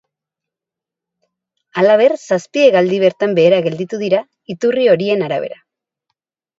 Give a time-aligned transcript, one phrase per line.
[1.81, 4.27] Halaber, zazpi hegaldi bertan behera gelditu dira,
[4.57, 5.65] iturri horien arabera.